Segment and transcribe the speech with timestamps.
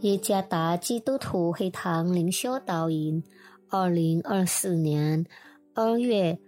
[0.00, 3.24] 耶加达基督徒会堂灵修导引，
[3.70, 5.24] 二零二四年
[5.72, 6.38] 二月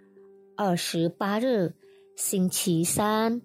[0.55, 1.75] 二十八日，
[2.15, 3.41] 星期三，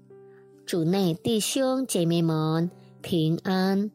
[0.65, 2.69] 主内弟兄姐妹们
[3.01, 3.89] 平安。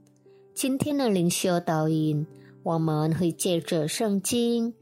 [0.54, 2.26] 今天的灵修导引，
[2.62, 4.72] 我们会借着圣经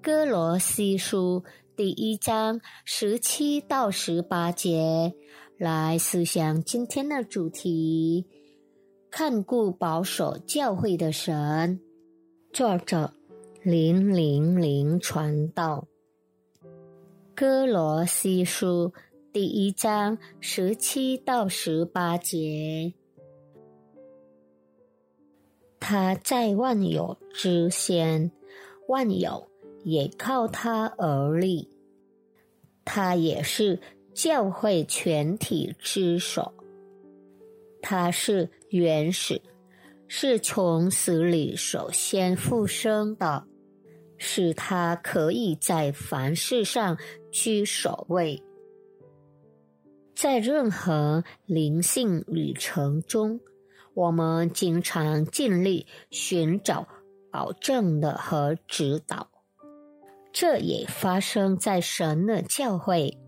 [0.00, 1.44] 哥罗西书
[1.76, 5.12] 第一章十七到十八节
[5.58, 8.26] 来思想今天的主题。
[9.10, 11.80] 看顾保守教会的神，
[12.52, 13.12] 作者
[13.62, 15.88] 零零零传道。
[17.34, 18.92] 哥罗西书
[19.32, 22.94] 第一章十七到十八节，
[25.80, 28.30] 他在万有之先，
[28.86, 29.48] 万有
[29.82, 31.68] 也靠他而立，
[32.84, 33.80] 他也是
[34.14, 36.52] 教会全体之首。
[37.82, 39.42] 他是原始，
[40.06, 43.44] 是从死里首先复生的，
[44.16, 46.96] 使他可以在凡事上
[47.32, 48.42] 居首位。
[50.14, 53.40] 在任何灵性旅程中，
[53.94, 56.86] 我们经常尽力寻找
[57.32, 59.28] 保证的和指导，
[60.32, 63.18] 这也发生在神的教会。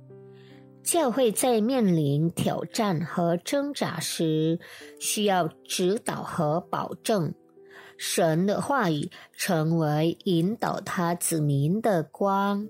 [0.83, 4.59] 教会在面临挑战和挣扎时，
[4.99, 7.33] 需要指导和保证。
[7.97, 12.67] 神的话语成为引导他子民的光。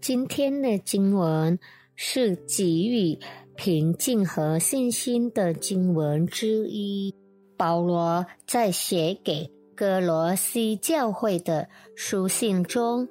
[0.00, 1.58] 今天的经文
[1.94, 3.18] 是给予
[3.56, 7.14] 平静和信心的经文之一。
[7.58, 13.06] 保罗在写给哥罗西教会的书信中。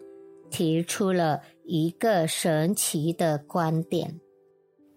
[0.50, 4.20] 提出了一个神奇的观点，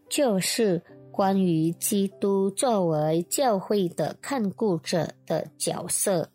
[0.08, 6.30] 就是关于基督作为教会的看顾者的角色。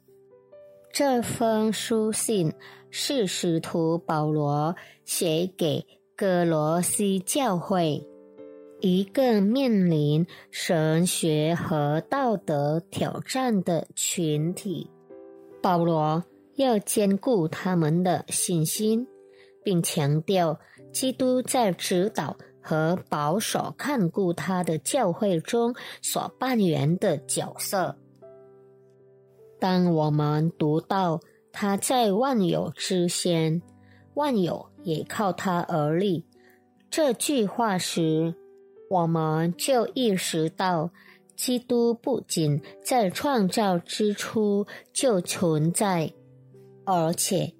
[0.91, 2.53] 这封书信
[2.89, 4.75] 是使徒保罗
[5.05, 5.85] 写给
[6.17, 8.05] 哥罗西教会，
[8.81, 14.91] 一个面临神学和道德挑战的群体。
[15.61, 16.23] 保罗。
[16.57, 19.05] 要兼顾他们的信心，
[19.65, 20.57] 并强调
[20.93, 27.97] 基督在指导和保守看顾他的教会中所扮演的角色。
[29.59, 31.19] 当我们读到
[31.51, 33.61] 他在万有之先，
[34.13, 36.25] 万有也靠他而立
[36.91, 38.35] 这句话时，
[38.89, 40.91] 我们就意识到，
[41.35, 46.13] 基督不仅在创造之初就存在。
[46.85, 47.54] 而且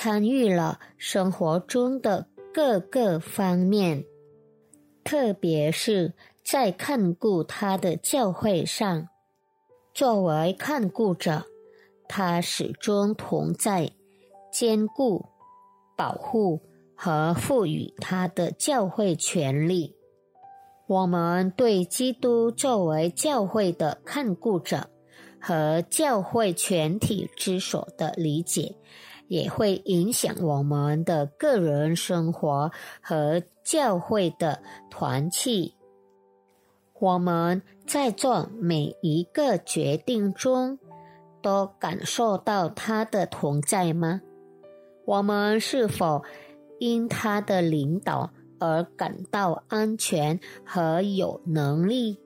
[0.00, 4.04] 参与了生活中的各个方面，
[5.02, 6.14] 特别是
[6.44, 9.08] 在看顾他的教会上。
[9.92, 11.46] 作为看顾者，
[12.08, 13.90] 他始终同在，
[14.52, 15.26] 兼顾、
[15.96, 16.60] 保护
[16.94, 19.96] 和赋予他的教会权利。
[20.86, 24.90] 我们对基督作为教会的看顾者。
[25.40, 28.74] 和教会全体之所的理解，
[29.28, 35.74] 也会影响我们的个人生活和教会的团契。
[36.98, 40.78] 我们在做每一个决定中，
[41.40, 44.20] 都感受到他的同在吗？
[45.04, 46.24] 我们是否
[46.80, 52.18] 因他的领导而感到安全和有能力？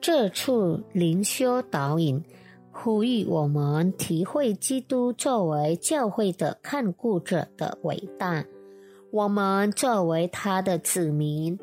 [0.00, 2.24] 这处灵修导引
[2.72, 8.44] 呼吁我们体会基督作为教会的看顾者的伟大。
[9.10, 11.58] 我们作为他的子民，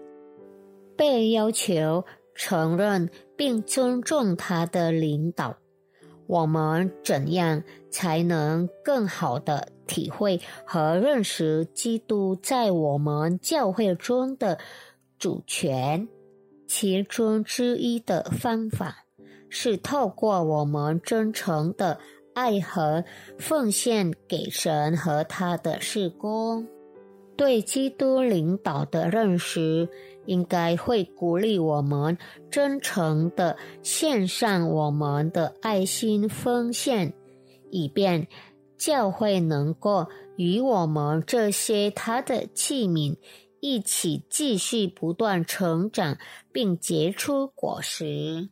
[0.95, 2.05] 被要求
[2.35, 5.57] 承认并尊重他的领导。
[6.27, 14.59] 我们怎样才能更好的体会和认识基督在我们教会中的
[15.17, 16.07] 主权？
[16.67, 19.05] 其中之一的方法
[19.49, 21.99] 是透过我们真诚的
[22.33, 23.03] 爱和
[23.37, 26.67] 奉献给神和他的事工。
[27.35, 29.87] 对基督领导的认识，
[30.25, 32.17] 应该会鼓励我们
[32.51, 37.13] 真诚的献上我们的爱心奉献，
[37.71, 38.27] 以便
[38.77, 43.17] 教会能够与我们这些他的器皿。
[43.61, 46.17] 一起继续不断成长，
[46.51, 48.49] 并结出果实。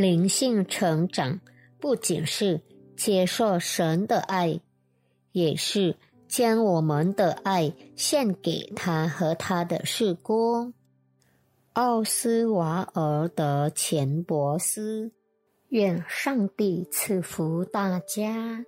[0.00, 1.40] 灵性成长
[1.78, 2.62] 不仅是
[2.96, 4.58] 接受神的爱，
[5.32, 5.94] 也是
[6.26, 10.72] 将我们的爱献给他和他的事工。
[11.74, 15.12] 奥斯瓦尔德·钱伯斯
[15.68, 18.64] 愿上帝赐福大家。